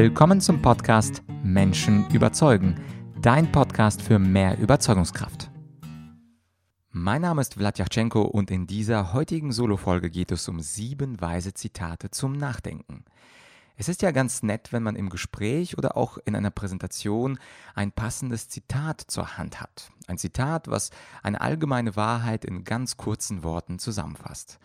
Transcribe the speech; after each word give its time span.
Willkommen 0.00 0.40
zum 0.40 0.62
Podcast 0.62 1.24
Menschen 1.42 2.08
überzeugen, 2.10 2.80
dein 3.20 3.50
Podcast 3.50 4.00
für 4.00 4.20
mehr 4.20 4.56
Überzeugungskraft. 4.56 5.50
Mein 6.90 7.22
Name 7.22 7.40
ist 7.40 7.54
Vladyachenko 7.54 8.22
und 8.22 8.52
in 8.52 8.68
dieser 8.68 9.12
heutigen 9.12 9.50
Solo-Folge 9.50 10.08
geht 10.08 10.30
es 10.30 10.48
um 10.48 10.60
sieben 10.60 11.20
weise 11.20 11.52
Zitate 11.52 12.12
zum 12.12 12.34
Nachdenken. 12.34 13.06
Es 13.76 13.88
ist 13.88 14.02
ja 14.02 14.12
ganz 14.12 14.44
nett, 14.44 14.72
wenn 14.72 14.84
man 14.84 14.94
im 14.94 15.10
Gespräch 15.10 15.76
oder 15.76 15.96
auch 15.96 16.16
in 16.24 16.36
einer 16.36 16.52
Präsentation 16.52 17.36
ein 17.74 17.90
passendes 17.90 18.48
Zitat 18.48 19.00
zur 19.00 19.36
Hand 19.36 19.60
hat. 19.60 19.90
Ein 20.06 20.18
Zitat, 20.18 20.68
was 20.68 20.90
eine 21.24 21.40
allgemeine 21.40 21.96
Wahrheit 21.96 22.44
in 22.44 22.62
ganz 22.62 22.98
kurzen 22.98 23.42
Worten 23.42 23.80
zusammenfasst. 23.80 24.60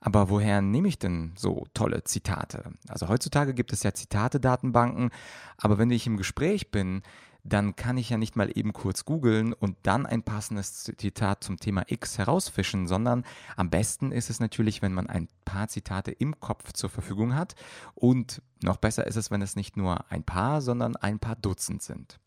Aber 0.00 0.28
woher 0.30 0.62
nehme 0.62 0.88
ich 0.88 0.98
denn 0.98 1.32
so 1.36 1.66
tolle 1.74 2.04
Zitate? 2.04 2.72
Also 2.88 3.08
heutzutage 3.08 3.54
gibt 3.54 3.72
es 3.72 3.82
ja 3.82 3.92
Zitate-Datenbanken, 3.92 5.10
aber 5.56 5.78
wenn 5.78 5.90
ich 5.90 6.06
im 6.06 6.16
Gespräch 6.16 6.70
bin, 6.70 7.02
dann 7.48 7.76
kann 7.76 7.96
ich 7.96 8.10
ja 8.10 8.18
nicht 8.18 8.34
mal 8.34 8.50
eben 8.56 8.72
kurz 8.72 9.04
googeln 9.04 9.52
und 9.52 9.76
dann 9.84 10.04
ein 10.04 10.22
passendes 10.22 10.84
Zitat 10.84 11.44
zum 11.44 11.58
Thema 11.58 11.84
X 11.86 12.18
herausfischen, 12.18 12.88
sondern 12.88 13.24
am 13.56 13.70
besten 13.70 14.10
ist 14.10 14.30
es 14.30 14.40
natürlich, 14.40 14.82
wenn 14.82 14.92
man 14.92 15.08
ein 15.08 15.28
paar 15.44 15.68
Zitate 15.68 16.10
im 16.10 16.40
Kopf 16.40 16.72
zur 16.72 16.90
Verfügung 16.90 17.34
hat 17.36 17.54
und 17.94 18.42
noch 18.62 18.78
besser 18.78 19.06
ist 19.06 19.16
es, 19.16 19.30
wenn 19.30 19.42
es 19.42 19.54
nicht 19.54 19.76
nur 19.76 20.10
ein 20.10 20.24
paar, 20.24 20.60
sondern 20.60 20.96
ein 20.96 21.20
paar 21.20 21.36
Dutzend 21.36 21.82
sind. 21.82 22.18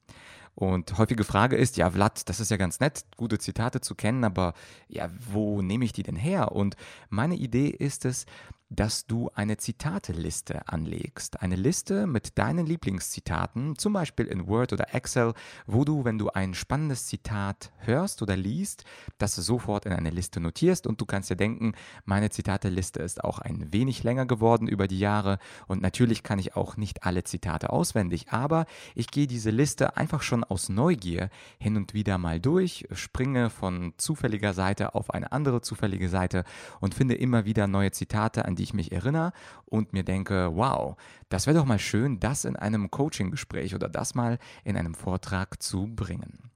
Und 0.59 0.97
häufige 0.97 1.23
Frage 1.23 1.55
ist, 1.55 1.77
ja, 1.77 1.89
Vlad, 1.89 2.27
das 2.27 2.41
ist 2.41 2.51
ja 2.51 2.57
ganz 2.57 2.81
nett, 2.81 3.05
gute 3.15 3.39
Zitate 3.39 3.79
zu 3.79 3.95
kennen, 3.95 4.25
aber 4.25 4.53
ja, 4.89 5.09
wo 5.31 5.61
nehme 5.61 5.85
ich 5.85 5.93
die 5.93 6.03
denn 6.03 6.17
her? 6.17 6.51
Und 6.51 6.75
meine 7.09 7.35
Idee 7.35 7.69
ist 7.69 8.03
es, 8.03 8.25
dass 8.69 9.07
du 9.07 9.29
eine 9.33 9.57
Zitateliste 9.57 10.67
anlegst. 10.67 11.41
Eine 11.41 11.55
Liste 11.55 12.05
mit 12.05 12.37
deinen 12.37 12.67
Lieblingszitaten, 12.67 13.77
zum 13.77 13.93
Beispiel 13.93 14.27
in 14.27 14.47
Word 14.47 14.73
oder 14.73 14.93
Excel, 14.93 15.33
wo 15.65 15.83
du, 15.83 16.05
wenn 16.05 16.19
du 16.19 16.29
ein 16.29 16.53
spannendes 16.53 17.07
Zitat 17.07 17.71
hörst 17.79 18.21
oder 18.21 18.37
liest, 18.37 18.83
das 19.17 19.35
sofort 19.35 19.85
in 19.85 19.93
eine 19.93 20.11
Liste 20.11 20.39
notierst. 20.39 20.85
Und 20.85 21.01
du 21.01 21.05
kannst 21.05 21.31
dir 21.31 21.35
denken, 21.35 21.73
meine 22.05 22.29
Zitateliste 22.29 23.01
ist 23.01 23.23
auch 23.23 23.39
ein 23.39 23.73
wenig 23.73 24.03
länger 24.03 24.27
geworden 24.27 24.67
über 24.67 24.87
die 24.87 24.99
Jahre. 24.99 25.39
Und 25.67 25.81
natürlich 25.81 26.21
kann 26.21 26.37
ich 26.37 26.55
auch 26.55 26.77
nicht 26.77 27.03
alle 27.03 27.23
Zitate 27.23 27.71
auswendig, 27.71 28.27
aber 28.29 28.65
ich 28.93 29.07
gehe 29.07 29.25
diese 29.25 29.49
Liste 29.49 29.97
einfach 29.97 30.21
schon 30.21 30.43
aus 30.43 30.69
Neugier 30.69 31.29
hin 31.57 31.75
und 31.75 31.95
wieder 31.95 32.19
mal 32.19 32.39
durch, 32.39 32.87
springe 32.91 33.49
von 33.49 33.93
zufälliger 33.97 34.53
Seite 34.53 34.93
auf 34.93 35.09
eine 35.09 35.31
andere 35.31 35.61
zufällige 35.61 36.09
Seite 36.09 36.43
und 36.79 36.93
finde 36.93 37.15
immer 37.15 37.45
wieder 37.45 37.65
neue 37.65 37.91
Zitate, 37.91 38.45
an 38.45 38.58
die 38.59 38.63
ich 38.63 38.73
mich 38.73 38.91
erinnere 38.91 39.31
und 39.65 39.93
mir 39.93 40.03
denke, 40.03 40.51
wow, 40.53 40.97
das 41.29 41.47
wäre 41.47 41.57
doch 41.57 41.65
mal 41.65 41.79
schön, 41.79 42.19
das 42.19 42.45
in 42.45 42.55
einem 42.55 42.91
Coaching-Gespräch 42.91 43.73
oder 43.73 43.89
das 43.89 44.13
mal 44.13 44.37
in 44.63 44.77
einem 44.77 44.93
Vortrag 44.93 45.63
zu 45.63 45.87
bringen. 45.87 46.51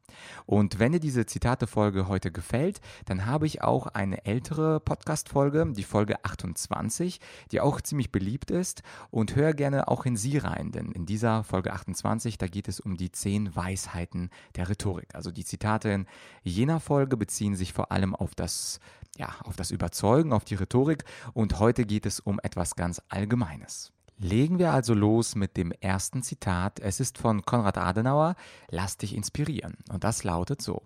Und 0.45 0.80
wenn 0.80 0.92
dir 0.92 1.00
diese 1.00 1.25
Zitate-Folge 1.25 2.08
heute 2.08 2.31
gefällt, 2.31 2.81
dann 3.06 3.25
habe 3.25 3.47
ich 3.47 3.61
auch 3.61 3.88
eine 3.88 4.25
ältere 4.25 4.80
Podcast-Folge, 4.80 5.73
die 5.75 5.83
Folge 5.83 6.23
28, 6.23 7.19
die 7.52 7.61
auch 7.61 7.81
ziemlich 7.81 8.11
beliebt 8.11 8.52
ist. 8.52 8.84
Und 9.11 9.36
hör 9.36 9.53
gerne 9.53 9.88
auch 9.88 10.06
in 10.06 10.16
sie 10.16 10.38
rein, 10.38 10.72
denn 10.72 10.91
in 10.91 11.06
dieser 11.06 11.44
Folge 11.44 11.73
28, 11.73 12.38
da 12.38 12.47
geht 12.47 12.67
es 12.67 12.80
um 12.80 12.97
die 12.97 13.11
zehn 13.11 13.56
Weisheiten 13.56 14.30
der 14.56 14.69
Rhetorik. 14.69 15.16
Also 15.16 15.31
die 15.31 15.45
Zitate 15.45 15.89
in 15.89 16.08
jener 16.44 16.80
Folge 16.80 17.17
beziehen 17.17 17.56
sich 17.56 17.73
vor 17.73 17.91
allem 17.91 18.16
auf 18.16 18.36
das, 18.36 18.80
ja, 19.17 19.30
auf 19.44 19.56
das 19.56 19.72
Überzeugen, 19.72 20.34
auf 20.34 20.45
die 20.45 20.56
Rhetorik. 20.56 21.03
Und 21.34 21.59
heute 21.59 21.86
geht 21.86 22.06
es 22.06 22.19
um 22.19 22.39
etwas 22.44 22.75
ganz 22.75 23.02
Allgemeines. 23.09 23.91
Legen 24.17 24.59
wir 24.59 24.73
also 24.73 24.94
los 24.94 25.36
mit 25.36 25.58
dem 25.58 25.72
ersten 25.72 26.23
Zitat. 26.23 26.80
Es 26.80 27.00
ist 27.00 27.17
von 27.17 27.44
Konrad 27.45 27.78
Adenauer. 27.78 28.36
Lass 28.69 28.97
dich 28.97 29.16
inspirieren. 29.16 29.75
Und 29.92 30.03
das 30.03 30.23
lautet 30.23 30.61
so. 30.61 30.83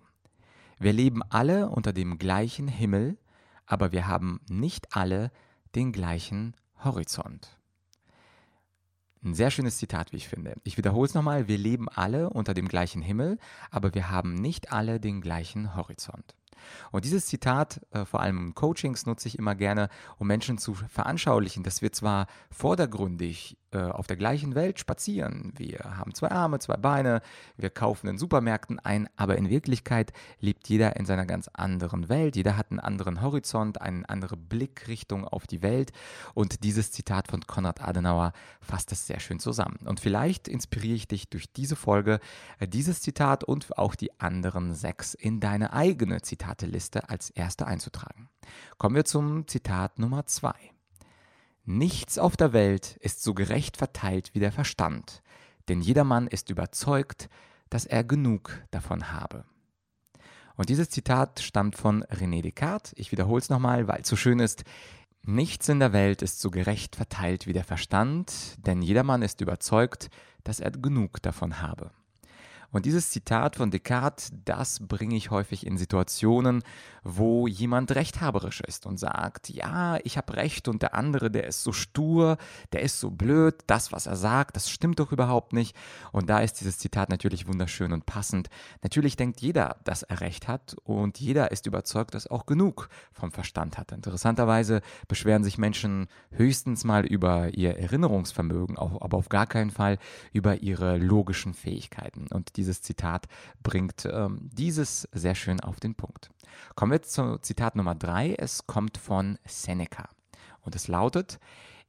Wir 0.78 0.92
leben 0.92 1.22
alle 1.28 1.68
unter 1.68 1.92
dem 1.92 2.18
gleichen 2.18 2.68
Himmel, 2.68 3.18
aber 3.66 3.92
wir 3.92 4.06
haben 4.06 4.40
nicht 4.48 4.96
alle 4.96 5.30
den 5.74 5.92
gleichen 5.92 6.54
Horizont. 6.82 7.58
Ein 9.24 9.34
sehr 9.34 9.50
schönes 9.50 9.78
Zitat, 9.78 10.12
wie 10.12 10.16
ich 10.16 10.28
finde. 10.28 10.54
Ich 10.62 10.78
wiederhole 10.78 11.06
es 11.06 11.14
nochmal. 11.14 11.48
Wir 11.48 11.58
leben 11.58 11.88
alle 11.88 12.30
unter 12.30 12.54
dem 12.54 12.68
gleichen 12.68 13.02
Himmel, 13.02 13.38
aber 13.70 13.94
wir 13.94 14.10
haben 14.10 14.34
nicht 14.34 14.72
alle 14.72 15.00
den 15.00 15.20
gleichen 15.20 15.74
Horizont. 15.74 16.34
Und 16.90 17.04
dieses 17.04 17.26
Zitat, 17.26 17.80
äh, 17.90 18.04
vor 18.04 18.20
allem 18.20 18.48
in 18.48 18.54
Coachings, 18.54 19.06
nutze 19.06 19.28
ich 19.28 19.38
immer 19.38 19.54
gerne, 19.54 19.88
um 20.18 20.26
Menschen 20.26 20.58
zu 20.58 20.74
veranschaulichen, 20.74 21.62
dass 21.62 21.82
wir 21.82 21.92
zwar 21.92 22.26
vordergründig 22.50 23.56
äh, 23.70 23.78
auf 23.78 24.06
der 24.06 24.16
gleichen 24.16 24.54
Welt 24.54 24.78
spazieren. 24.78 25.52
Wir 25.56 25.80
haben 25.80 26.14
zwei 26.14 26.30
Arme, 26.30 26.58
zwei 26.58 26.76
Beine, 26.76 27.20
wir 27.56 27.68
kaufen 27.68 28.08
in 28.08 28.16
Supermärkten 28.16 28.78
ein, 28.78 29.08
aber 29.16 29.36
in 29.36 29.50
Wirklichkeit 29.50 30.12
lebt 30.40 30.68
jeder 30.68 30.96
in 30.96 31.04
seiner 31.04 31.26
ganz 31.26 31.48
anderen 31.52 32.08
Welt. 32.08 32.36
Jeder 32.36 32.56
hat 32.56 32.70
einen 32.70 32.80
anderen 32.80 33.20
Horizont, 33.20 33.80
eine 33.80 34.08
andere 34.08 34.38
Blickrichtung 34.38 35.26
auf 35.26 35.46
die 35.46 35.62
Welt. 35.62 35.92
Und 36.32 36.64
dieses 36.64 36.92
Zitat 36.92 37.28
von 37.28 37.46
Konrad 37.46 37.82
Adenauer 37.82 38.32
fasst 38.60 38.90
es 38.92 39.06
sehr 39.06 39.20
schön 39.20 39.38
zusammen. 39.38 39.78
Und 39.84 40.00
vielleicht 40.00 40.48
inspiriere 40.48 40.96
ich 40.96 41.08
dich 41.08 41.28
durch 41.28 41.52
diese 41.52 41.76
Folge, 41.76 42.20
äh, 42.58 42.66
dieses 42.66 43.02
Zitat 43.02 43.44
und 43.44 43.76
auch 43.76 43.94
die 43.94 44.18
anderen 44.18 44.74
sechs 44.74 45.12
in 45.12 45.40
deine 45.40 45.74
eigene 45.74 46.22
Zitateliste 46.22 47.10
als 47.10 47.30
erste 47.30 47.66
einzutragen. 47.66 48.30
Kommen 48.78 48.96
wir 48.96 49.04
zum 49.04 49.46
Zitat 49.46 49.98
Nummer 49.98 50.24
zwei. 50.24 50.77
Nichts 51.70 52.16
auf 52.16 52.34
der 52.34 52.54
Welt 52.54 52.96
ist 53.02 53.22
so 53.22 53.34
gerecht 53.34 53.76
verteilt 53.76 54.30
wie 54.32 54.40
der 54.40 54.52
Verstand, 54.52 55.22
denn 55.68 55.82
jedermann 55.82 56.26
ist 56.26 56.48
überzeugt, 56.48 57.28
dass 57.68 57.84
er 57.84 58.04
genug 58.04 58.62
davon 58.70 59.12
habe. 59.12 59.44
Und 60.56 60.70
dieses 60.70 60.88
Zitat 60.88 61.40
stammt 61.40 61.76
von 61.76 62.04
René 62.04 62.40
Descartes. 62.40 62.94
Ich 62.96 63.12
wiederhole 63.12 63.42
es 63.42 63.50
nochmal, 63.50 63.86
weil 63.86 64.00
es 64.00 64.08
so 64.08 64.16
schön 64.16 64.38
ist. 64.40 64.64
Nichts 65.20 65.68
in 65.68 65.78
der 65.78 65.92
Welt 65.92 66.22
ist 66.22 66.40
so 66.40 66.50
gerecht 66.50 66.96
verteilt 66.96 67.46
wie 67.46 67.52
der 67.52 67.64
Verstand, 67.64 68.32
denn 68.66 68.80
jedermann 68.80 69.20
ist 69.20 69.42
überzeugt, 69.42 70.08
dass 70.44 70.60
er 70.60 70.70
genug 70.70 71.20
davon 71.20 71.60
habe. 71.60 71.90
Und 72.70 72.84
dieses 72.84 73.10
Zitat 73.10 73.56
von 73.56 73.70
Descartes, 73.70 74.30
das 74.44 74.86
bringe 74.86 75.16
ich 75.16 75.30
häufig 75.30 75.66
in 75.66 75.78
Situationen, 75.78 76.62
wo 77.02 77.46
jemand 77.46 77.94
rechthaberisch 77.94 78.60
ist 78.60 78.84
und 78.84 78.98
sagt, 78.98 79.48
ja, 79.48 79.98
ich 80.04 80.18
habe 80.18 80.36
recht 80.36 80.68
und 80.68 80.82
der 80.82 80.94
andere, 80.94 81.30
der 81.30 81.46
ist 81.46 81.62
so 81.62 81.72
stur, 81.72 82.36
der 82.72 82.82
ist 82.82 83.00
so 83.00 83.10
blöd, 83.10 83.54
das, 83.66 83.90
was 83.90 84.06
er 84.06 84.16
sagt, 84.16 84.56
das 84.56 84.68
stimmt 84.68 85.00
doch 85.00 85.12
überhaupt 85.12 85.54
nicht. 85.54 85.74
Und 86.12 86.28
da 86.28 86.40
ist 86.40 86.60
dieses 86.60 86.76
Zitat 86.76 87.08
natürlich 87.08 87.46
wunderschön 87.46 87.92
und 87.92 88.04
passend. 88.04 88.50
Natürlich 88.82 89.16
denkt 89.16 89.40
jeder, 89.40 89.76
dass 89.84 90.02
er 90.02 90.20
recht 90.20 90.46
hat 90.46 90.76
und 90.84 91.18
jeder 91.18 91.50
ist 91.50 91.66
überzeugt, 91.66 92.14
dass 92.14 92.26
er 92.26 92.32
auch 92.32 92.44
genug 92.44 92.90
vom 93.12 93.30
Verstand 93.30 93.78
hat. 93.78 93.92
Interessanterweise 93.92 94.82
beschweren 95.06 95.42
sich 95.42 95.56
Menschen 95.56 96.08
höchstens 96.32 96.84
mal 96.84 97.06
über 97.06 97.54
ihr 97.54 97.78
Erinnerungsvermögen, 97.78 98.76
aber 98.76 99.16
auf 99.16 99.30
gar 99.30 99.46
keinen 99.46 99.70
Fall 99.70 99.98
über 100.32 100.62
ihre 100.62 100.98
logischen 100.98 101.54
Fähigkeiten. 101.54 102.26
Und 102.30 102.57
dieses 102.58 102.82
Zitat 102.82 103.26
bringt 103.62 104.04
ähm, 104.04 104.50
dieses 104.52 105.08
sehr 105.12 105.34
schön 105.34 105.60
auf 105.60 105.80
den 105.80 105.94
Punkt. 105.94 106.30
Kommen 106.74 106.92
wir 106.92 107.02
zu 107.02 107.38
Zitat 107.38 107.76
Nummer 107.76 107.94
drei. 107.94 108.34
Es 108.34 108.66
kommt 108.66 108.98
von 108.98 109.38
Seneca 109.46 110.08
und 110.60 110.74
es 110.74 110.88
lautet, 110.88 111.38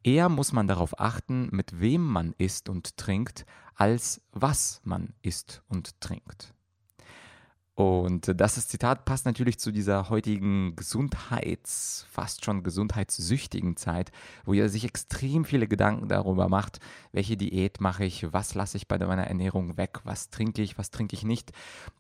eher 0.04 0.30
muss 0.30 0.54
man 0.54 0.68
darauf 0.68 1.00
achten, 1.00 1.50
mit 1.52 1.82
wem 1.82 2.06
man 2.06 2.34
isst 2.38 2.70
und 2.70 2.96
trinkt, 2.96 3.46
als 3.76 4.22
was 4.32 4.80
man 4.84 5.14
isst 5.22 5.62
und 5.68 6.00
trinkt. 6.00 6.54
Und 7.80 8.34
das 8.36 8.68
Zitat 8.68 9.06
passt 9.06 9.26
natürlich 9.26 9.58
zu 9.58 9.72
dieser 9.72 10.10
heutigen 10.10 10.76
Gesundheits-, 10.76 12.06
fast 12.12 12.44
schon 12.44 12.62
gesundheitssüchtigen 12.62 13.78
Zeit, 13.78 14.12
wo 14.44 14.52
ihr 14.52 14.68
sich 14.68 14.84
extrem 14.84 15.46
viele 15.46 15.66
Gedanken 15.66 16.10
darüber 16.10 16.50
macht, 16.50 16.82
welche 17.14 17.38
Diät 17.38 17.80
mache 17.80 18.04
ich, 18.04 18.34
was 18.34 18.54
lasse 18.54 18.76
ich 18.76 18.90
bei 18.90 18.98
meiner 18.98 19.28
Ernährung 19.28 19.78
weg, 19.78 20.02
was 20.04 20.30
trinke 20.30 20.62
ich, 20.62 20.78
was 20.78 20.92
trinke 20.92 21.16
ich 21.16 21.24
nicht. 21.24 21.54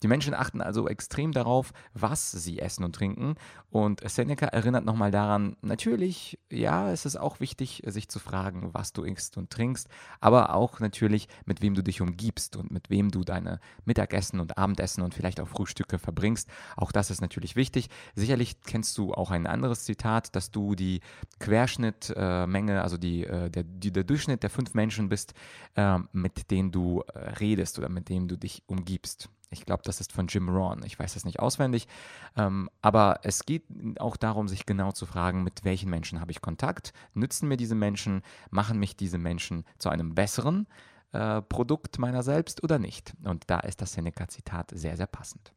Die 0.03 0.09
Menschen 0.09 0.33
achten 0.33 0.61
also 0.61 0.89
extrem 0.89 1.31
darauf, 1.31 1.71
was 1.93 2.29
sie 2.29 2.59
essen 2.59 2.83
und 2.83 2.93
trinken. 2.93 3.35
Und 3.69 4.01
Seneca 4.09 4.47
erinnert 4.47 4.83
nochmal 4.83 5.11
daran, 5.11 5.55
natürlich, 5.61 6.39
ja, 6.51 6.91
es 6.91 7.05
ist 7.05 7.15
auch 7.15 7.39
wichtig, 7.39 7.83
sich 7.85 8.09
zu 8.09 8.19
fragen, 8.19 8.71
was 8.73 8.91
du 8.91 9.03
isst 9.03 9.37
und 9.37 9.49
trinkst, 9.49 9.87
aber 10.19 10.55
auch 10.55 10.81
natürlich, 10.81 11.29
mit 11.45 11.61
wem 11.61 11.73
du 11.73 11.83
dich 11.83 12.01
umgibst 12.01 12.57
und 12.57 12.69
mit 12.69 12.89
wem 12.89 13.11
du 13.11 13.23
deine 13.23 13.61
Mittagessen 13.85 14.41
und 14.41 14.57
Abendessen 14.57 15.03
und 15.03 15.13
vielleicht 15.13 15.39
auch 15.39 15.47
Frühstück 15.47 15.68
Frühstücke 15.69 15.99
verbringst. 15.99 16.49
Auch 16.75 16.91
das 16.91 17.11
ist 17.11 17.21
natürlich 17.21 17.55
wichtig. 17.55 17.89
Sicherlich 18.15 18.61
kennst 18.61 18.97
du 18.97 19.13
auch 19.13 19.31
ein 19.31 19.45
anderes 19.45 19.83
Zitat, 19.83 20.35
dass 20.35 20.51
du 20.51 20.75
die 20.75 21.01
Querschnittmenge, 21.39 22.73
äh, 22.73 22.79
also 22.79 22.97
die, 22.97 23.25
äh, 23.25 23.49
der, 23.49 23.63
die, 23.63 23.91
der 23.91 24.03
Durchschnitt 24.03 24.41
der 24.41 24.49
fünf 24.49 24.73
Menschen 24.73 25.09
bist, 25.09 25.33
äh, 25.75 25.99
mit 26.11 26.49
denen 26.51 26.71
du 26.71 27.01
äh, 27.01 27.19
redest 27.39 27.77
oder 27.77 27.89
mit 27.89 28.09
denen 28.09 28.27
du 28.27 28.37
dich 28.37 28.63
umgibst. 28.65 29.29
Ich 29.51 29.65
glaube, 29.65 29.81
das 29.83 29.99
ist 29.99 30.11
von 30.11 30.27
Jim 30.27 30.47
Rohn. 30.49 30.83
Ich 30.85 30.99
weiß 30.99 31.15
das 31.15 31.25
nicht 31.25 31.39
auswendig. 31.39 31.87
Ähm, 32.35 32.69
aber 32.81 33.19
es 33.23 33.45
geht 33.45 33.63
auch 33.99 34.15
darum, 34.15 34.47
sich 34.47 34.65
genau 34.65 34.91
zu 34.91 35.05
fragen, 35.07 35.43
mit 35.43 35.63
welchen 35.63 35.89
Menschen 35.89 36.19
habe 36.19 36.31
ich 36.31 36.41
Kontakt? 36.41 36.93
Nützen 37.13 37.47
mir 37.47 37.57
diese 37.57 37.75
Menschen? 37.75 38.21
Machen 38.51 38.77
mich 38.77 38.95
diese 38.95 39.17
Menschen 39.17 39.65
zu 39.79 39.89
einem 39.89 40.13
besseren? 40.13 40.67
äh, 41.11 41.41
Produkt 41.41 41.99
meiner 41.99 42.23
selbst 42.23 42.63
oder 42.63 42.79
nicht? 42.79 43.13
Und 43.23 43.49
da 43.49 43.59
ist 43.59 43.81
das 43.81 43.93
Seneca-Zitat 43.93 44.71
sehr, 44.73 44.97
sehr 44.97 45.07
passend. 45.07 45.53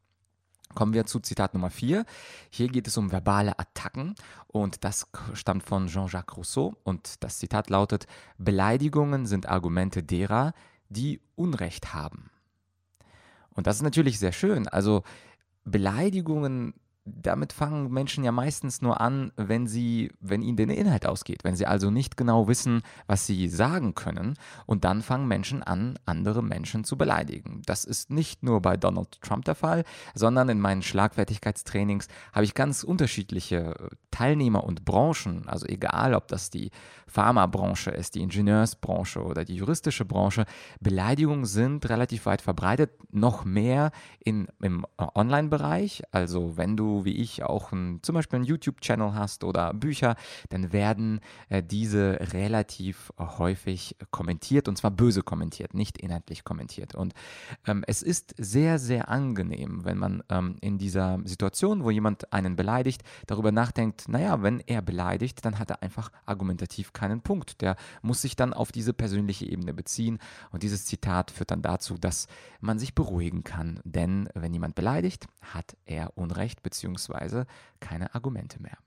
Kommen 0.75 0.93
wir 0.93 1.05
zu 1.05 1.19
Zitat 1.19 1.53
Nummer 1.53 1.69
4. 1.69 2.05
Hier 2.49 2.67
geht 2.67 2.87
es 2.87 2.97
um 2.97 3.11
verbale 3.11 3.59
Attacken 3.59 4.15
und 4.47 4.83
das 4.83 5.07
stammt 5.33 5.63
von 5.63 5.87
Jean-Jacques 5.87 6.35
Rousseau 6.35 6.75
und 6.83 7.23
das 7.23 7.37
Zitat 7.37 7.69
lautet, 7.69 8.07
Beleidigungen 8.37 9.25
sind 9.25 9.47
Argumente 9.47 10.03
derer, 10.03 10.53
die 10.89 11.21
Unrecht 11.35 11.93
haben. 11.93 12.31
Und 13.51 13.67
das 13.67 13.77
ist 13.77 13.81
natürlich 13.83 14.19
sehr 14.19 14.31
schön. 14.31 14.67
Also 14.67 15.03
Beleidigungen 15.63 16.73
damit 17.05 17.51
fangen 17.51 17.91
Menschen 17.91 18.23
ja 18.23 18.31
meistens 18.31 18.81
nur 18.81 19.01
an, 19.01 19.33
wenn 19.35 19.67
sie, 19.67 20.11
wenn 20.21 20.41
ihnen 20.41 20.55
der 20.55 20.77
Inhalt 20.77 21.05
ausgeht, 21.05 21.43
wenn 21.43 21.55
sie 21.55 21.65
also 21.65 21.91
nicht 21.91 22.15
genau 22.15 22.47
wissen, 22.47 22.81
was 23.07 23.27
sie 23.27 23.49
sagen 23.49 23.93
können, 23.93 24.35
und 24.65 24.85
dann 24.85 25.01
fangen 25.01 25.27
Menschen 25.27 25.63
an, 25.63 25.99
andere 26.05 26.41
Menschen 26.41 26.85
zu 26.85 26.97
beleidigen. 26.97 27.61
Das 27.65 27.83
ist 27.83 28.09
nicht 28.09 28.43
nur 28.43 28.61
bei 28.61 28.77
Donald 28.77 29.21
Trump 29.21 29.43
der 29.45 29.55
Fall, 29.55 29.83
sondern 30.13 30.47
in 30.47 30.61
meinen 30.61 30.81
Schlagfertigkeitstrainings 30.81 32.07
habe 32.31 32.45
ich 32.45 32.53
ganz 32.53 32.83
unterschiedliche 32.83 33.75
äh, 33.77 33.95
Teilnehmer 34.11 34.63
und 34.63 34.85
Branchen, 34.85 35.47
also 35.47 35.65
egal, 35.65 36.13
ob 36.13 36.29
das 36.29 36.51
die 36.51 36.71
Pharmabranche 37.07 37.91
ist, 37.91 38.15
die 38.15 38.21
Ingenieursbranche 38.21 39.21
oder 39.21 39.43
die 39.43 39.55
juristische 39.55 40.05
Branche, 40.05 40.45
Beleidigungen 40.79 41.45
sind 41.45 41.87
relativ 41.89 42.25
weit 42.25 42.41
verbreitet, 42.41 42.91
noch 43.11 43.43
mehr 43.43 43.91
in, 44.23 44.47
im 44.61 44.85
äh, 44.97 45.05
Online-Bereich, 45.15 46.03
also 46.11 46.55
wenn 46.55 46.77
du 46.77 46.92
wie 47.05 47.17
ich 47.17 47.43
auch 47.43 47.71
ein, 47.71 47.99
zum 48.01 48.15
Beispiel 48.15 48.37
einen 48.37 48.45
YouTube-Channel 48.45 49.13
hast 49.13 49.43
oder 49.43 49.73
Bücher, 49.73 50.15
dann 50.49 50.71
werden 50.71 51.19
äh, 51.49 51.63
diese 51.63 52.17
relativ 52.33 53.11
häufig 53.19 53.95
kommentiert 54.11 54.67
und 54.67 54.77
zwar 54.77 54.91
böse 54.91 55.23
kommentiert, 55.23 55.73
nicht 55.73 55.97
inhaltlich 55.97 56.43
kommentiert. 56.43 56.95
Und 56.95 57.13
ähm, 57.65 57.83
es 57.87 58.01
ist 58.01 58.33
sehr, 58.37 58.79
sehr 58.79 59.09
angenehm, 59.09 59.85
wenn 59.85 59.97
man 59.97 60.23
ähm, 60.29 60.57
in 60.61 60.77
dieser 60.77 61.19
Situation, 61.25 61.83
wo 61.83 61.89
jemand 61.89 62.31
einen 62.31 62.55
beleidigt, 62.55 63.03
darüber 63.27 63.51
nachdenkt, 63.51 64.07
naja, 64.07 64.41
wenn 64.43 64.59
er 64.61 64.81
beleidigt, 64.81 65.43
dann 65.45 65.59
hat 65.59 65.69
er 65.69 65.81
einfach 65.81 66.11
argumentativ 66.25 66.93
keinen 66.93 67.21
Punkt. 67.21 67.61
Der 67.61 67.75
muss 68.01 68.21
sich 68.21 68.35
dann 68.35 68.53
auf 68.53 68.71
diese 68.71 68.93
persönliche 68.93 69.45
Ebene 69.45 69.73
beziehen. 69.73 70.19
Und 70.51 70.63
dieses 70.63 70.85
Zitat 70.85 71.31
führt 71.31 71.51
dann 71.51 71.61
dazu, 71.61 71.97
dass 71.97 72.27
man 72.61 72.79
sich 72.79 72.95
beruhigen 72.95 73.43
kann. 73.43 73.79
Denn 73.83 74.29
wenn 74.33 74.53
jemand 74.53 74.75
beleidigt, 74.75 75.27
hat 75.41 75.75
er 75.85 76.17
Unrecht, 76.17 76.63
beziehungsweise 76.63 76.82
beziehungsweise 76.83 77.47
keine 77.79 78.13
Argumente 78.13 78.61
mehr. 78.61 78.77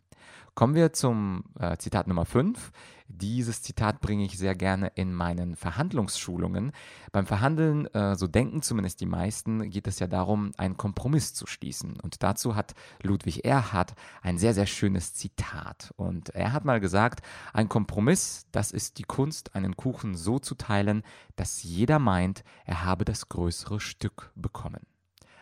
Kommen 0.54 0.74
wir 0.74 0.92
zum 0.92 1.44
äh, 1.58 1.76
Zitat 1.76 2.06
Nummer 2.08 2.24
5. 2.24 2.72
Dieses 3.08 3.62
Zitat 3.62 4.00
bringe 4.00 4.24
ich 4.24 4.38
sehr 4.38 4.54
gerne 4.54 4.90
in 4.94 5.12
meinen 5.14 5.54
Verhandlungsschulungen. 5.54 6.72
Beim 7.12 7.26
Verhandeln, 7.26 7.86
äh, 7.94 8.16
so 8.16 8.26
denken 8.26 8.62
zumindest 8.62 9.00
die 9.00 9.06
meisten, 9.06 9.70
geht 9.70 9.86
es 9.86 9.98
ja 9.98 10.06
darum, 10.06 10.52
einen 10.56 10.76
Kompromiss 10.76 11.34
zu 11.34 11.46
schließen. 11.46 12.00
Und 12.00 12.22
dazu 12.22 12.56
hat 12.56 12.74
Ludwig 13.02 13.44
Erhard 13.44 13.94
ein 14.22 14.38
sehr, 14.38 14.54
sehr 14.54 14.66
schönes 14.66 15.14
Zitat. 15.14 15.92
Und 15.96 16.30
er 16.30 16.52
hat 16.52 16.64
mal 16.64 16.80
gesagt, 16.80 17.20
ein 17.52 17.68
Kompromiss, 17.68 18.46
das 18.50 18.72
ist 18.72 18.98
die 18.98 19.04
Kunst, 19.04 19.54
einen 19.54 19.76
Kuchen 19.76 20.16
so 20.16 20.38
zu 20.38 20.54
teilen, 20.54 21.02
dass 21.36 21.62
jeder 21.62 21.98
meint, 21.98 22.44
er 22.64 22.84
habe 22.84 23.04
das 23.04 23.28
größere 23.28 23.78
Stück 23.78 24.32
bekommen. 24.34 24.86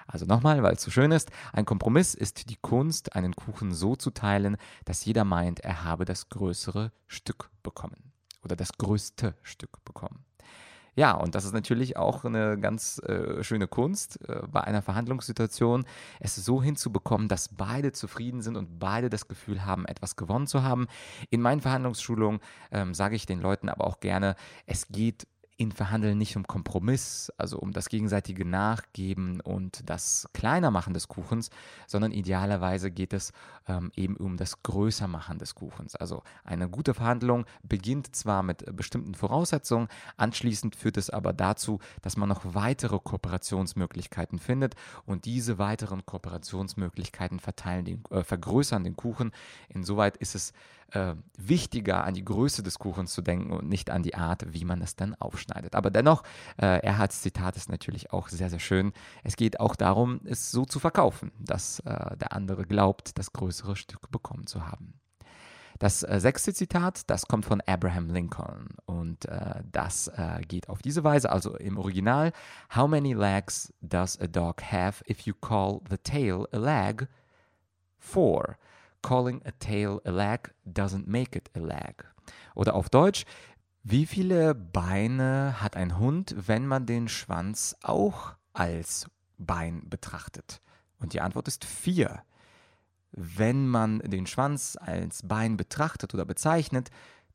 Also 0.06 0.26
nochmal, 0.26 0.62
weil 0.62 0.74
es 0.74 0.82
so 0.82 0.90
schön 0.90 1.12
ist, 1.12 1.30
ein 1.52 1.64
Kompromiss 1.64 2.14
ist 2.14 2.50
die 2.50 2.56
Kunst, 2.56 3.14
einen 3.16 3.34
Kuchen 3.34 3.72
so 3.72 3.96
zu 3.96 4.10
teilen, 4.10 4.56
dass 4.84 5.04
jeder 5.04 5.24
meint, 5.24 5.60
er 5.60 5.84
habe 5.84 6.04
das 6.04 6.28
größere 6.28 6.92
Stück 7.06 7.50
bekommen 7.62 8.12
oder 8.42 8.56
das 8.56 8.72
größte 8.76 9.34
Stück 9.42 9.84
bekommen. 9.84 10.24
Ja, 10.96 11.12
und 11.12 11.34
das 11.34 11.44
ist 11.44 11.52
natürlich 11.52 11.96
auch 11.96 12.24
eine 12.24 12.58
ganz 12.58 13.00
äh, 13.00 13.42
schöne 13.42 13.66
Kunst 13.66 14.20
äh, 14.28 14.42
bei 14.46 14.60
einer 14.62 14.80
Verhandlungssituation, 14.80 15.84
es 16.20 16.36
so 16.36 16.62
hinzubekommen, 16.62 17.28
dass 17.28 17.48
beide 17.48 17.90
zufrieden 17.90 18.42
sind 18.42 18.56
und 18.56 18.78
beide 18.78 19.10
das 19.10 19.26
Gefühl 19.26 19.64
haben, 19.64 19.86
etwas 19.86 20.14
gewonnen 20.14 20.46
zu 20.46 20.62
haben. 20.62 20.86
In 21.30 21.40
meinen 21.40 21.60
Verhandlungsschulungen 21.60 22.40
ähm, 22.70 22.94
sage 22.94 23.16
ich 23.16 23.26
den 23.26 23.40
Leuten 23.40 23.68
aber 23.68 23.86
auch 23.86 23.98
gerne, 23.98 24.36
es 24.66 24.86
geht 24.86 25.26
in 25.56 25.72
Verhandeln 25.72 26.18
nicht 26.18 26.36
um 26.36 26.46
Kompromiss, 26.46 27.32
also 27.38 27.58
um 27.58 27.72
das 27.72 27.88
gegenseitige 27.88 28.44
Nachgeben 28.44 29.40
und 29.40 29.88
das 29.88 30.28
Kleinermachen 30.32 30.94
des 30.94 31.08
Kuchens, 31.08 31.50
sondern 31.86 32.12
idealerweise 32.12 32.90
geht 32.90 33.12
es 33.12 33.32
ähm, 33.68 33.92
eben 33.94 34.16
um 34.16 34.36
das 34.36 34.62
Größermachen 34.62 35.38
des 35.38 35.54
Kuchens. 35.54 35.94
Also 35.94 36.22
eine 36.44 36.68
gute 36.68 36.94
Verhandlung 36.94 37.44
beginnt 37.62 38.16
zwar 38.16 38.42
mit 38.42 38.64
bestimmten 38.76 39.14
Voraussetzungen, 39.14 39.88
anschließend 40.16 40.74
führt 40.74 40.96
es 40.96 41.10
aber 41.10 41.32
dazu, 41.32 41.78
dass 42.02 42.16
man 42.16 42.28
noch 42.28 42.42
weitere 42.44 42.98
Kooperationsmöglichkeiten 42.98 44.38
findet 44.38 44.74
und 45.06 45.24
diese 45.24 45.58
weiteren 45.58 46.04
Kooperationsmöglichkeiten 46.04 47.38
verteilen 47.38 47.84
den, 47.84 48.04
äh, 48.10 48.24
vergrößern 48.24 48.82
den 48.82 48.96
Kuchen. 48.96 49.30
Insoweit 49.68 50.16
ist 50.16 50.34
es 50.34 50.52
äh, 50.94 51.14
wichtiger, 51.36 52.04
an 52.04 52.14
die 52.14 52.24
Größe 52.24 52.62
des 52.62 52.78
Kuchens 52.78 53.12
zu 53.12 53.22
denken 53.22 53.52
und 53.52 53.68
nicht 53.68 53.90
an 53.90 54.02
die 54.02 54.14
Art, 54.14 54.52
wie 54.52 54.64
man 54.64 54.80
es 54.80 54.96
dann 54.96 55.14
aufschneidet. 55.44 55.74
Aber 55.74 55.90
dennoch, 55.90 56.22
äh, 56.60 56.80
Erhards 56.80 57.22
Zitat 57.22 57.56
ist 57.56 57.68
natürlich 57.68 58.12
auch 58.12 58.28
sehr, 58.28 58.50
sehr 58.50 58.58
schön. 58.58 58.92
Es 59.22 59.36
geht 59.36 59.60
auch 59.60 59.76
darum, 59.76 60.20
es 60.24 60.50
so 60.50 60.64
zu 60.64 60.78
verkaufen, 60.80 61.32
dass 61.38 61.80
äh, 61.80 62.16
der 62.16 62.32
andere 62.32 62.64
glaubt, 62.64 63.18
das 63.18 63.32
größere 63.32 63.76
Stück 63.76 64.10
bekommen 64.10 64.46
zu 64.46 64.66
haben. 64.66 64.94
Das 65.78 66.04
äh, 66.04 66.20
sechste 66.20 66.54
Zitat, 66.54 67.10
das 67.10 67.26
kommt 67.26 67.44
von 67.44 67.60
Abraham 67.66 68.08
Lincoln 68.08 68.68
und 68.86 69.26
äh, 69.26 69.62
das 69.70 70.08
äh, 70.08 70.40
geht 70.46 70.68
auf 70.68 70.82
diese 70.82 71.02
Weise, 71.02 71.30
also 71.30 71.56
im 71.56 71.78
Original, 71.78 72.32
How 72.74 72.88
many 72.88 73.12
legs 73.12 73.72
does 73.82 74.18
a 74.20 74.28
dog 74.28 74.62
have 74.62 75.04
if 75.08 75.22
you 75.22 75.34
call 75.34 75.80
the 75.90 75.98
tail 75.98 76.46
a 76.52 76.58
leg? 76.58 77.08
Four. 77.98 78.56
Calling 79.02 79.42
a 79.44 79.50
tail 79.58 80.00
a 80.06 80.10
leg 80.10 80.52
doesn't 80.64 81.06
make 81.06 81.36
it 81.36 81.50
a 81.54 81.58
leg. 81.58 82.04
Oder 82.54 82.74
auf 82.74 82.88
Deutsch, 82.88 83.24
wie 83.86 84.06
viele 84.06 84.54
Beine 84.54 85.60
hat 85.60 85.76
ein 85.76 85.98
Hund, 85.98 86.34
wenn 86.38 86.66
man 86.66 86.86
den 86.86 87.06
Schwanz 87.06 87.76
auch 87.82 88.34
als 88.54 89.10
Bein 89.36 89.90
betrachtet? 89.90 90.62
Und 90.98 91.12
die 91.12 91.20
Antwort 91.20 91.48
ist 91.48 91.66
vier. 91.66 92.22
Wenn 93.12 93.68
man 93.68 93.98
den 93.98 94.26
Schwanz 94.26 94.78
als 94.80 95.20
Bein 95.22 95.58
betrachtet 95.58 96.14
oder 96.14 96.24
bezeichnet, 96.24 96.90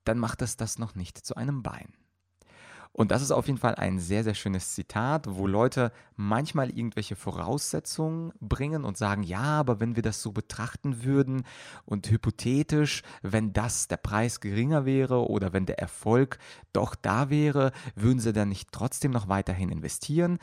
dann 0.06 0.18
macht 0.18 0.42
es 0.42 0.58
das 0.58 0.80
noch 0.80 0.96
nicht 0.96 1.20
zu 1.20 1.36
einem 1.36 1.62
Bein. 1.62 1.94
Und 2.92 3.12
das 3.12 3.22
ist 3.22 3.32
auf 3.32 3.48
jeden 3.48 3.60
Fall 3.60 3.76
ein 3.76 4.00
sehr, 4.00 4.24
sehr 4.24 4.34
schönes 4.34 4.74
Zitat, 4.74 5.26
wo 5.28 5.48
Leute 5.48 5.92
manchmal 6.16 6.70
irgendwelche 6.70 7.16
Voraussetzungen 7.16 8.34
bringen 8.40 8.84
und 8.84 8.98
sagen, 8.98 9.24
ja, 9.24 9.60
aber 9.60 9.80
wenn 9.80 9.96
wir 9.96 10.04
das 10.04 10.22
so 10.22 10.32
betrachten 10.32 11.04
würden 11.04 11.44
und 11.86 12.10
hypothetisch, 12.10 13.04
wenn 13.22 13.54
das 13.54 13.88
der 13.88 13.98
Preis 13.98 14.40
geringer 14.40 14.86
wäre 14.86 15.30
oder 15.30 15.54
wenn 15.54 15.66
der 15.66 15.80
Erfolg 15.80 16.40
doch 16.74 16.96
da 16.96 17.30
wäre, 17.30 17.72
würden 17.96 18.20
sie 18.20 18.34
dann 18.34 18.50
nicht 18.50 18.72
trotzdem 18.72 19.12
noch 19.12 19.30
weiterhin 19.30 19.70
investieren? 19.70 20.40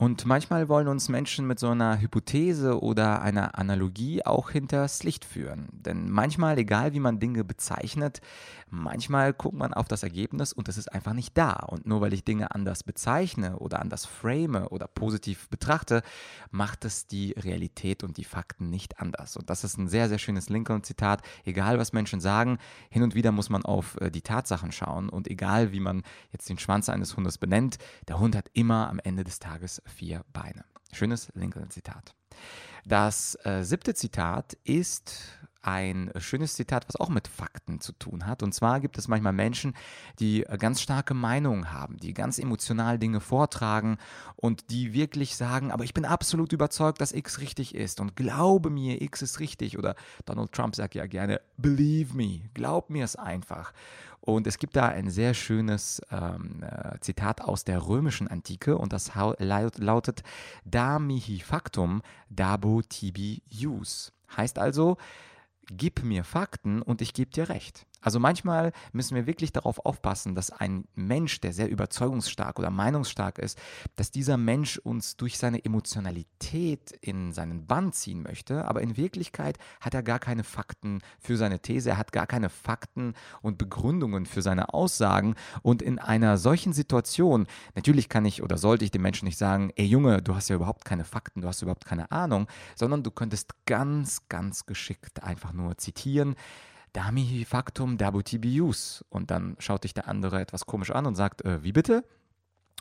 Und 0.00 0.24
manchmal 0.24 0.70
wollen 0.70 0.88
uns 0.88 1.10
Menschen 1.10 1.46
mit 1.46 1.58
so 1.58 1.68
einer 1.68 2.00
Hypothese 2.00 2.80
oder 2.80 3.20
einer 3.20 3.58
Analogie 3.58 4.24
auch 4.24 4.48
hinters 4.48 5.02
Licht 5.02 5.26
führen. 5.26 5.68
Denn 5.72 6.08
manchmal, 6.10 6.56
egal 6.56 6.94
wie 6.94 7.00
man 7.00 7.20
Dinge 7.20 7.44
bezeichnet, 7.44 8.22
manchmal 8.70 9.34
guckt 9.34 9.58
man 9.58 9.74
auf 9.74 9.88
das 9.88 10.02
Ergebnis 10.02 10.54
und 10.54 10.70
es 10.70 10.78
ist 10.78 10.90
einfach 10.90 11.12
nicht 11.12 11.36
da. 11.36 11.52
Und 11.52 11.86
nur 11.86 12.00
weil 12.00 12.14
ich 12.14 12.24
Dinge 12.24 12.54
anders 12.54 12.82
bezeichne 12.82 13.58
oder 13.58 13.78
anders 13.78 14.06
frame 14.06 14.66
oder 14.70 14.88
positiv 14.88 15.50
betrachte, 15.50 16.02
macht 16.50 16.86
es 16.86 17.06
die 17.06 17.32
Realität 17.32 18.02
und 18.02 18.16
die 18.16 18.24
Fakten 18.24 18.70
nicht 18.70 19.00
anders. 19.00 19.36
Und 19.36 19.50
das 19.50 19.64
ist 19.64 19.76
ein 19.76 19.88
sehr, 19.88 20.08
sehr 20.08 20.18
schönes 20.18 20.48
Lincoln-Zitat. 20.48 21.20
Egal 21.44 21.78
was 21.78 21.92
Menschen 21.92 22.22
sagen, 22.22 22.56
hin 22.88 23.02
und 23.02 23.14
wieder 23.14 23.32
muss 23.32 23.50
man 23.50 23.66
auf 23.66 24.00
äh, 24.00 24.10
die 24.10 24.22
Tatsachen 24.22 24.72
schauen. 24.72 25.10
Und 25.10 25.28
egal 25.28 25.72
wie 25.72 25.80
man 25.80 26.04
jetzt 26.32 26.48
den 26.48 26.58
Schwanz 26.58 26.88
eines 26.88 27.18
Hundes 27.18 27.36
benennt, 27.36 27.76
der 28.08 28.18
Hund 28.18 28.34
hat 28.34 28.48
immer 28.54 28.88
am 28.88 28.98
Ende 28.98 29.24
des 29.24 29.40
Tages 29.40 29.82
vier 29.90 30.24
Beine. 30.32 30.64
Schönes 30.92 31.30
Lincoln-Zitat. 31.34 32.14
Das 32.84 33.38
äh, 33.44 33.62
siebte 33.62 33.94
Zitat 33.94 34.54
ist 34.64 35.14
ein 35.62 36.10
schönes 36.18 36.54
Zitat, 36.54 36.88
was 36.88 36.96
auch 36.96 37.08
mit 37.08 37.28
Fakten 37.28 37.80
zu 37.80 37.92
tun 37.92 38.26
hat. 38.26 38.42
Und 38.42 38.54
zwar 38.54 38.80
gibt 38.80 38.96
es 38.98 39.08
manchmal 39.08 39.32
Menschen, 39.32 39.74
die 40.18 40.44
äh, 40.44 40.56
ganz 40.56 40.80
starke 40.80 41.14
Meinungen 41.14 41.72
haben, 41.72 41.98
die 41.98 42.14
ganz 42.14 42.38
emotional 42.38 42.98
Dinge 42.98 43.20
vortragen 43.20 43.98
und 44.36 44.70
die 44.70 44.92
wirklich 44.92 45.36
sagen, 45.36 45.70
aber 45.70 45.84
ich 45.84 45.94
bin 45.94 46.04
absolut 46.04 46.52
überzeugt, 46.52 47.00
dass 47.00 47.12
X 47.12 47.40
richtig 47.40 47.74
ist 47.74 48.00
und 48.00 48.16
glaube 48.16 48.70
mir, 48.70 49.02
X 49.02 49.22
ist 49.22 49.40
richtig. 49.40 49.78
Oder 49.78 49.94
Donald 50.24 50.52
Trump 50.52 50.74
sagt 50.76 50.94
ja 50.94 51.06
gerne, 51.06 51.40
believe 51.56 52.16
me, 52.16 52.40
glaub 52.54 52.90
mir 52.90 53.04
es 53.04 53.16
einfach. 53.16 53.72
Und 54.20 54.46
es 54.46 54.58
gibt 54.58 54.76
da 54.76 54.86
ein 54.86 55.10
sehr 55.10 55.32
schönes 55.32 56.02
ähm, 56.10 56.62
äh, 56.62 56.98
Zitat 57.00 57.40
aus 57.40 57.64
der 57.64 57.86
römischen 57.86 58.28
Antike 58.28 58.76
und 58.76 58.92
das 58.92 59.12
lautet 59.38 60.22
Da 60.64 60.98
mihi 60.98 61.40
factum, 61.40 62.02
dabo 62.28 62.82
tibi 62.82 63.42
jus. 63.48 64.12
Heißt 64.36 64.58
also, 64.58 64.98
gib 65.70 66.02
mir 66.02 66.24
Fakten 66.24 66.82
und 66.82 67.00
ich 67.00 67.14
gebe 67.14 67.30
dir 67.30 67.48
recht. 67.48 67.86
Also 68.00 68.18
manchmal 68.18 68.72
müssen 68.92 69.14
wir 69.14 69.26
wirklich 69.26 69.52
darauf 69.52 69.84
aufpassen, 69.84 70.34
dass 70.34 70.50
ein 70.50 70.84
Mensch, 70.94 71.40
der 71.40 71.52
sehr 71.52 71.68
überzeugungsstark 71.68 72.58
oder 72.58 72.70
meinungsstark 72.70 73.38
ist, 73.38 73.58
dass 73.96 74.10
dieser 74.10 74.36
Mensch 74.36 74.78
uns 74.78 75.16
durch 75.16 75.38
seine 75.38 75.64
Emotionalität 75.64 76.92
in 77.00 77.32
seinen 77.32 77.66
Bann 77.66 77.92
ziehen 77.92 78.22
möchte, 78.22 78.66
aber 78.66 78.80
in 78.80 78.96
Wirklichkeit 78.96 79.58
hat 79.80 79.94
er 79.94 80.02
gar 80.02 80.18
keine 80.18 80.44
Fakten 80.44 81.00
für 81.18 81.36
seine 81.36 81.60
These, 81.60 81.90
er 81.90 81.98
hat 81.98 82.12
gar 82.12 82.26
keine 82.26 82.48
Fakten 82.48 83.14
und 83.42 83.58
Begründungen 83.58 84.26
für 84.26 84.42
seine 84.42 84.72
Aussagen. 84.72 85.34
Und 85.62 85.82
in 85.82 85.98
einer 85.98 86.38
solchen 86.38 86.72
Situation, 86.72 87.46
natürlich 87.74 88.08
kann 88.08 88.24
ich 88.24 88.42
oder 88.42 88.56
sollte 88.56 88.84
ich 88.84 88.90
dem 88.90 89.02
Menschen 89.02 89.26
nicht 89.26 89.38
sagen, 89.38 89.70
ey 89.76 89.84
Junge, 89.84 90.22
du 90.22 90.34
hast 90.34 90.48
ja 90.48 90.56
überhaupt 90.56 90.84
keine 90.84 91.04
Fakten, 91.04 91.42
du 91.42 91.48
hast 91.48 91.62
überhaupt 91.62 91.84
keine 91.84 92.10
Ahnung, 92.10 92.46
sondern 92.74 93.02
du 93.02 93.10
könntest 93.10 93.52
ganz, 93.66 94.28
ganz 94.28 94.64
geschickt 94.66 95.22
einfach 95.22 95.52
nur 95.52 95.76
zitieren, 95.76 96.36
Dami 96.92 97.44
factum 97.44 97.96
dabuti 97.96 98.38
bius. 98.38 99.04
Und 99.10 99.30
dann 99.30 99.56
schaut 99.58 99.84
dich 99.84 99.94
der 99.94 100.08
andere 100.08 100.40
etwas 100.40 100.66
komisch 100.66 100.90
an 100.90 101.06
und 101.06 101.14
sagt, 101.14 101.44
äh, 101.44 101.62
wie 101.62 101.72
bitte? 101.72 102.04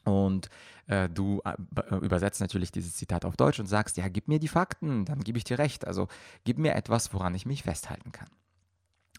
Und 0.04 0.50
äh, 0.88 1.10
du 1.10 1.42
äh, 1.46 1.56
äh, 1.92 1.96
übersetzt 1.98 2.42
natürlich 2.42 2.72
dieses 2.72 2.96
Zitat 2.96 3.26
auf 3.26 3.36
Deutsch 3.36 3.60
und 3.60 3.68
sagst, 3.68 3.98
ja, 3.98 4.08
gib 4.08 4.28
mir 4.28 4.40
die 4.40 4.48
Fakten, 4.48 5.06
dann 5.06 5.20
gebe 5.20 5.38
ich 5.38 5.44
dir 5.44 5.60
recht. 5.60 5.86
Also 5.86 6.08
gib 6.44 6.58
mir 6.58 6.76
etwas, 6.76 7.14
woran 7.14 7.36
ich 7.36 7.46
mich 7.46 7.64
festhalten 7.64 8.12
kann. 8.12 8.30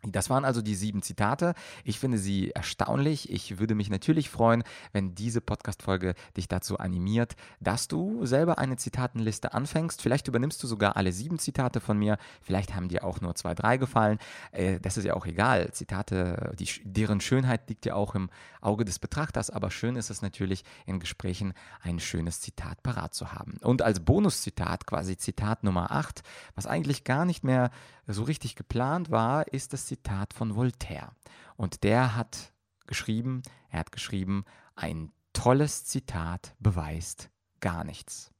Das 0.02 0.30
waren 0.30 0.44
also 0.44 0.62
die 0.62 0.74
sieben 0.74 1.02
Zitate. 1.02 1.54
Ich 1.84 1.98
finde 1.98 2.16
sie 2.16 2.52
erstaunlich. 2.52 3.30
Ich 3.30 3.58
würde 3.58 3.74
mich 3.74 3.90
natürlich 3.90 4.30
freuen, 4.30 4.62
wenn 4.92 5.14
diese 5.14 5.42
Podcast-Folge 5.42 6.14
dich 6.36 6.48
dazu 6.48 6.78
animiert, 6.78 7.36
dass 7.60 7.86
du 7.86 8.24
selber 8.24 8.58
eine 8.58 8.76
Zitatenliste 8.76 9.52
anfängst. 9.52 10.00
Vielleicht 10.00 10.26
übernimmst 10.26 10.62
du 10.62 10.66
sogar 10.66 10.96
alle 10.96 11.12
sieben 11.12 11.38
Zitate 11.38 11.80
von 11.80 11.98
mir. 11.98 12.16
Vielleicht 12.40 12.74
haben 12.74 12.88
dir 12.88 13.04
auch 13.04 13.20
nur 13.20 13.34
zwei, 13.34 13.54
drei 13.54 13.76
gefallen. 13.76 14.18
Äh, 14.52 14.80
das 14.80 14.96
ist 14.96 15.04
ja 15.04 15.14
auch 15.14 15.26
egal. 15.26 15.70
Zitate, 15.72 16.54
die, 16.58 16.68
deren 16.84 17.20
Schönheit 17.20 17.68
liegt 17.68 17.84
ja 17.84 17.94
auch 17.94 18.14
im 18.14 18.30
Auge 18.62 18.86
des 18.86 18.98
Betrachters. 18.98 19.50
Aber 19.50 19.70
schön 19.70 19.96
ist 19.96 20.08
es 20.08 20.22
natürlich, 20.22 20.64
in 20.86 20.98
Gesprächen 20.98 21.52
ein 21.82 22.00
schönes 22.00 22.40
Zitat 22.40 22.82
parat 22.82 23.14
zu 23.14 23.32
haben. 23.32 23.58
Und 23.62 23.82
als 23.82 24.00
Bonuszitat, 24.00 24.86
quasi 24.86 25.18
Zitat 25.18 25.62
Nummer 25.62 25.90
acht, 25.90 26.22
was 26.54 26.66
eigentlich 26.66 27.04
gar 27.04 27.26
nicht 27.26 27.44
mehr 27.44 27.70
so 28.12 28.24
richtig 28.24 28.56
geplant 28.56 29.10
war, 29.10 29.46
ist 29.48 29.72
das 29.72 29.86
Zitat 29.86 30.34
von 30.34 30.56
Voltaire. 30.56 31.12
Und 31.56 31.84
der 31.84 32.16
hat 32.16 32.52
geschrieben, 32.86 33.42
er 33.68 33.80
hat 33.80 33.92
geschrieben, 33.92 34.44
ein 34.74 35.12
tolles 35.32 35.84
Zitat 35.84 36.54
beweist 36.58 37.30
gar 37.60 37.84
nichts. 37.84 38.32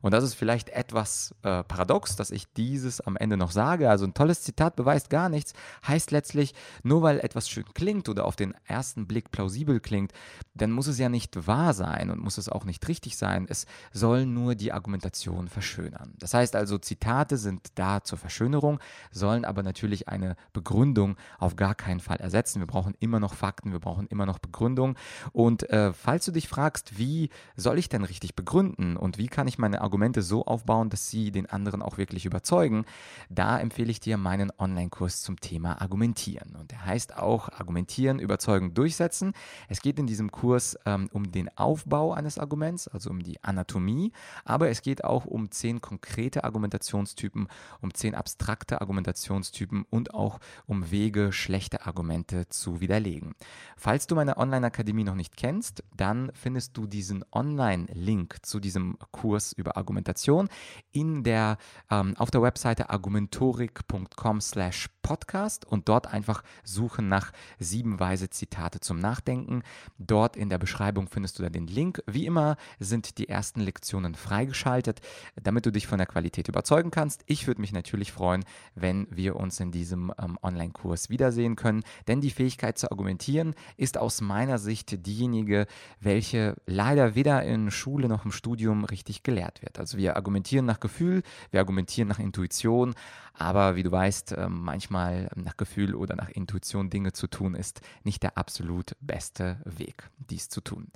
Und 0.00 0.12
das 0.12 0.24
ist 0.24 0.34
vielleicht 0.34 0.70
etwas 0.70 1.34
äh, 1.42 1.62
paradox, 1.64 2.16
dass 2.16 2.30
ich 2.30 2.52
dieses 2.52 3.00
am 3.00 3.16
Ende 3.16 3.36
noch 3.36 3.50
sage. 3.50 3.90
Also 3.90 4.04
ein 4.04 4.14
tolles 4.14 4.42
Zitat 4.42 4.76
beweist 4.76 5.10
gar 5.10 5.28
nichts, 5.28 5.52
heißt 5.86 6.10
letztlich, 6.10 6.54
nur 6.82 7.02
weil 7.02 7.20
etwas 7.20 7.48
schön 7.48 7.64
klingt 7.74 8.08
oder 8.08 8.24
auf 8.24 8.36
den 8.36 8.54
ersten 8.64 9.06
Blick 9.06 9.30
plausibel 9.30 9.80
klingt, 9.80 10.12
dann 10.54 10.72
muss 10.72 10.86
es 10.86 10.98
ja 10.98 11.08
nicht 11.08 11.46
wahr 11.46 11.74
sein 11.74 12.10
und 12.10 12.20
muss 12.20 12.38
es 12.38 12.48
auch 12.48 12.64
nicht 12.64 12.86
richtig 12.88 13.16
sein. 13.16 13.46
Es 13.48 13.66
soll 13.92 14.26
nur 14.26 14.54
die 14.54 14.72
Argumentation 14.72 15.48
verschönern. 15.48 16.14
Das 16.18 16.34
heißt 16.34 16.56
also, 16.56 16.78
Zitate 16.78 17.36
sind 17.36 17.68
da 17.74 18.02
zur 18.02 18.18
Verschönerung, 18.18 18.80
sollen 19.10 19.44
aber 19.44 19.62
natürlich 19.62 20.08
eine 20.08 20.36
Begründung 20.52 21.16
auf 21.38 21.56
gar 21.56 21.74
keinen 21.74 22.00
Fall 22.00 22.18
ersetzen. 22.18 22.60
Wir 22.60 22.66
brauchen 22.66 22.94
immer 23.00 23.20
noch 23.20 23.34
Fakten, 23.34 23.72
wir 23.72 23.80
brauchen 23.80 24.06
immer 24.08 24.26
noch 24.26 24.38
Begründung. 24.38 24.96
Und 25.32 25.68
äh, 25.70 25.92
falls 25.92 26.24
du 26.24 26.32
dich 26.32 26.48
fragst, 26.48 26.98
wie 26.98 27.30
soll 27.56 27.78
ich 27.78 27.88
denn 27.88 28.04
richtig 28.04 28.34
begründen 28.34 28.96
und 28.96 29.18
wie 29.18 29.28
kann 29.28 29.48
ich 29.48 29.58
meine 29.58 29.80
Argumente 29.88 30.20
so 30.20 30.44
aufbauen, 30.44 30.90
dass 30.90 31.08
sie 31.08 31.30
den 31.30 31.46
anderen 31.46 31.80
auch 31.80 31.96
wirklich 31.96 32.26
überzeugen, 32.26 32.84
da 33.30 33.58
empfehle 33.58 33.90
ich 33.90 34.00
dir 34.00 34.18
meinen 34.18 34.52
Online-Kurs 34.58 35.22
zum 35.22 35.40
Thema 35.40 35.80
Argumentieren. 35.80 36.56
Und 36.56 36.72
der 36.72 36.84
heißt 36.84 37.16
auch 37.16 37.48
Argumentieren, 37.48 38.18
Überzeugen, 38.18 38.74
Durchsetzen. 38.74 39.32
Es 39.66 39.80
geht 39.80 39.98
in 39.98 40.06
diesem 40.06 40.30
Kurs 40.30 40.78
ähm, 40.84 41.08
um 41.14 41.32
den 41.32 41.48
Aufbau 41.56 42.12
eines 42.12 42.38
Arguments, 42.38 42.86
also 42.86 43.08
um 43.08 43.22
die 43.22 43.42
Anatomie, 43.42 44.12
aber 44.44 44.68
es 44.68 44.82
geht 44.82 45.04
auch 45.04 45.24
um 45.24 45.50
zehn 45.50 45.80
konkrete 45.80 46.44
Argumentationstypen, 46.44 47.48
um 47.80 47.94
zehn 47.94 48.14
abstrakte 48.14 48.82
Argumentationstypen 48.82 49.86
und 49.88 50.12
auch 50.12 50.38
um 50.66 50.90
Wege, 50.90 51.32
schlechte 51.32 51.86
Argumente 51.86 52.46
zu 52.50 52.82
widerlegen. 52.82 53.34
Falls 53.78 54.06
du 54.06 54.14
meine 54.14 54.36
Online-Akademie 54.36 55.04
noch 55.04 55.14
nicht 55.14 55.34
kennst, 55.38 55.82
dann 55.96 56.30
findest 56.34 56.76
du 56.76 56.86
diesen 56.86 57.24
Online-Link 57.32 58.40
zu 58.42 58.60
diesem 58.60 58.98
Kurs 59.12 59.54
über 59.54 59.77
Argumentation 59.78 60.48
in 60.92 61.24
der, 61.24 61.56
ähm, 61.90 62.14
auf 62.16 62.30
der 62.30 62.42
Webseite 62.42 62.90
argumentorik.com 62.90 64.40
slash 64.40 64.88
podcast 65.02 65.64
und 65.64 65.88
dort 65.88 66.06
einfach 66.06 66.42
suchen 66.64 67.08
nach 67.08 67.32
sieben 67.58 67.98
weise 67.98 68.28
Zitate 68.28 68.80
zum 68.80 68.98
Nachdenken. 68.98 69.62
Dort 69.96 70.36
in 70.36 70.50
der 70.50 70.58
Beschreibung 70.58 71.08
findest 71.08 71.38
du 71.38 71.42
dann 71.42 71.52
den 71.52 71.66
Link. 71.66 72.02
Wie 72.06 72.26
immer 72.26 72.56
sind 72.78 73.16
die 73.16 73.28
ersten 73.28 73.60
Lektionen 73.60 74.14
freigeschaltet, 74.14 75.00
damit 75.42 75.64
du 75.64 75.72
dich 75.72 75.86
von 75.86 75.96
der 75.96 76.06
Qualität 76.06 76.48
überzeugen 76.48 76.90
kannst. 76.90 77.22
Ich 77.26 77.46
würde 77.46 77.60
mich 77.60 77.72
natürlich 77.72 78.12
freuen, 78.12 78.44
wenn 78.74 79.06
wir 79.10 79.36
uns 79.36 79.60
in 79.60 79.70
diesem 79.70 80.12
ähm, 80.22 80.38
Online-Kurs 80.42 81.08
wiedersehen 81.08 81.56
können, 81.56 81.84
denn 82.06 82.20
die 82.20 82.30
Fähigkeit 82.30 82.76
zu 82.76 82.90
argumentieren 82.90 83.54
ist 83.76 83.96
aus 83.96 84.20
meiner 84.20 84.58
Sicht 84.58 85.06
diejenige, 85.06 85.66
welche 86.00 86.56
leider 86.66 87.14
weder 87.14 87.42
in 87.44 87.70
Schule 87.70 88.08
noch 88.08 88.24
im 88.24 88.32
Studium 88.32 88.84
richtig 88.84 89.22
gelehrt 89.22 89.62
wird. 89.62 89.67
Also 89.76 89.98
wir 89.98 90.14
argumentieren 90.14 90.66
nach 90.66 90.78
Gefühl, 90.78 91.22
wir 91.50 91.58
argumentieren 91.58 92.08
nach 92.08 92.20
Intuition, 92.20 92.94
aber 93.34 93.74
wie 93.74 93.82
du 93.82 93.90
weißt, 93.90 94.36
ähm, 94.38 94.62
manchmal 94.62 95.28
nach 95.34 95.56
Gefühl 95.56 95.96
oder 95.96 96.14
nach 96.14 96.28
Intuition 96.28 96.90
Dinge 96.90 97.12
zu 97.12 97.26
tun, 97.26 97.56
ist 97.56 97.80
nicht 98.04 98.22
der 98.22 98.38
absolut 98.38 98.92
beste 99.00 99.60
Weg, 99.64 100.08
dies 100.18 100.48
zu 100.48 100.60
tun. 100.60 100.92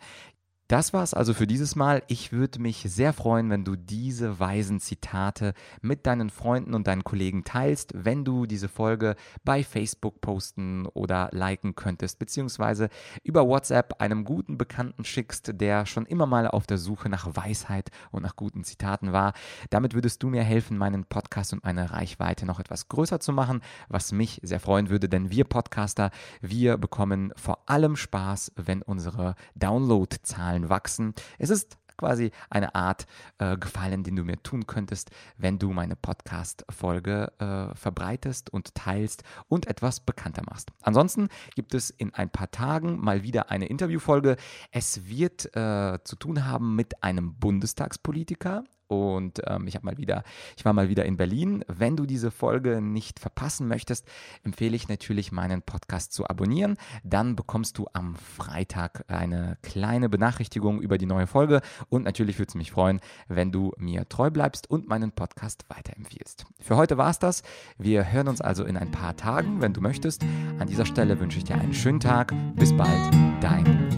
Das 0.73 0.95
war 0.95 1.03
es 1.03 1.13
also 1.13 1.35
für 1.35 1.47
dieses 1.47 1.77
Mal. 1.77 2.03
Ich 2.07 2.33
würde 2.33 2.59
mich 2.59 2.87
sehr 2.89 3.13
freuen, 3.13 3.51
wenn 3.51 3.63
du 3.63 3.77
diese 3.77 4.41
weisen 4.41 4.81
Zitate 4.81 5.53
mit 5.83 6.07
deinen 6.07 6.31
Freunden 6.31 6.73
und 6.73 6.87
deinen 6.87 7.05
Kollegen 7.05 7.45
teilst, 7.45 7.93
wenn 7.95 8.25
du 8.25 8.47
diese 8.47 8.71
Folge 8.71 9.17
bei 9.45 9.65
Facebook 9.65 10.23
posten 10.23 10.87
oder 10.87 11.29
liken 11.33 11.75
könntest, 11.75 12.19
beziehungsweise 12.19 12.89
über 13.23 13.47
WhatsApp 13.47 14.01
einem 14.01 14.25
guten 14.25 14.57
Bekannten 14.57 15.05
schickst, 15.05 15.61
der 15.61 15.85
schon 15.85 16.07
immer 16.07 16.25
mal 16.25 16.49
auf 16.49 16.67
der 16.67 16.79
Suche 16.79 17.11
nach 17.11 17.37
Weisheit 17.37 17.91
und 18.11 18.23
nach 18.23 18.35
guten 18.35 18.65
Zitaten 18.65 19.13
war. 19.13 19.35
Damit 19.69 19.93
würdest 19.93 20.23
du 20.23 20.29
mir 20.29 20.43
helfen, 20.43 20.79
meinen 20.79 21.05
Podcast 21.05 21.53
und 21.53 21.65
meine 21.65 21.91
Reichweite 21.91 22.47
noch 22.47 22.61
etwas 22.61 22.89
größer 22.89 23.21
zu 23.21 23.35
machen, 23.35 23.61
was 23.91 24.11
mich 24.13 24.41
sehr 24.43 24.59
freuen 24.59 24.89
würde, 24.89 25.11
denn 25.11 25.31
wir 25.31 25.45
Podcaster, 25.45 26.11
wir 26.41 26.79
bekommen 26.79 27.35
vor 27.37 27.59
allem 27.69 27.95
Spaß, 27.95 28.53
wenn 28.57 28.81
unsere 28.81 29.35
Downloadzahlen 29.55 30.62
Zahlen 30.63 30.69
wachsen. 30.69 31.15
Es 31.39 31.51
ist 31.51 31.79
quasi 31.99 32.33
eine 32.51 32.75
Art 32.75 33.07
äh, 33.39 33.57
Gefallen, 33.57 34.03
den 34.03 34.17
du 34.17 34.25
mir 34.25 34.43
tun 34.43 34.67
könntest, 34.67 35.11
wenn 35.37 35.59
du 35.59 35.71
meine 35.73 35.95
Podcast-Folge 35.95 37.33
äh, 37.39 37.77
verbreitest 37.77 38.51
und 38.51 38.75
teilst 38.75 39.23
und 39.49 39.67
etwas 39.67 40.01
bekannter 40.01 40.43
machst. 40.51 40.71
Ansonsten 40.81 41.29
gibt 41.55 41.75
es 41.75 41.91
in 41.91 42.13
ein 42.15 42.31
paar 42.31 42.51
Tagen 42.51 42.99
mal 42.99 43.23
wieder 43.23 43.51
eine 43.51 43.67
Interviewfolge. 43.67 44.37
Es 44.71 45.07
wird 45.07 45.55
äh, 45.55 45.99
zu 46.03 46.17
tun 46.17 46.47
haben 46.47 46.75
mit 46.75 47.05
einem 47.05 47.35
Bundestagspolitiker 47.39 48.65
und 48.93 49.41
ähm, 49.47 49.67
ich 49.67 49.75
habe 49.75 49.87
mal 49.87 49.97
wieder, 49.97 50.23
ich 50.57 50.65
war 50.65 50.73
mal 50.73 50.89
wieder 50.89 51.05
in 51.05 51.17
Berlin. 51.17 51.65
Wenn 51.69 51.97
du 51.97 52.07
diese 52.07 52.31
Folge 52.31 52.81
nicht 52.81 53.19
verpassen 53.19 53.69
möchtest, 53.69 54.07
empfehle 54.45 54.77
ich 54.77 54.89
natürlich 54.89 55.33
meinen 55.33 55.63
Podcast 55.63 56.13
zu 56.13 56.27
abonnieren. 56.27 56.77
Dann 57.03 57.37
bekommst 57.37 57.79
du 57.79 57.87
am 57.93 58.17
Freitag 58.17 59.05
eine 59.09 59.57
kleine 59.63 60.09
Benachrichtigung 60.09 60.81
über 60.81 60.99
die 60.99 61.07
neue 61.07 61.27
Folge 61.27 61.61
und 61.89 62.05
natürlich 62.05 62.39
würde 62.39 62.51
es 62.51 62.55
mich 62.55 62.73
freuen, 62.73 63.01
wenn 63.29 63.53
du 63.53 63.73
mir 63.79 64.09
treu 64.09 64.31
bleibst 64.31 64.71
und 64.71 64.89
meinen 64.89 65.13
Podcast 65.13 65.65
weiterempfiehlst. 65.69 66.47
Für 66.61 66.77
heute 66.77 66.99
war 66.99 67.11
es 67.11 67.19
das. 67.19 67.43
Wir 67.79 68.13
hören 68.13 68.29
uns 68.29 68.41
also 68.41 68.65
in 68.65 68.77
ein 68.77 68.91
paar 68.91 69.17
Tagen, 69.17 69.61
wenn 69.61 69.73
du 69.73 69.81
möchtest. 69.81 70.23
An 70.59 70.69
dieser 70.69 70.87
Stelle 70.87 71.19
wünsche 71.21 71.39
ich 71.39 71.45
dir 71.45 71.55
einen 71.55 71.75
schönen 71.75 72.01
Tag. 72.01 72.33
Bis 72.57 72.77
bald, 72.77 73.15
dein 73.41 73.91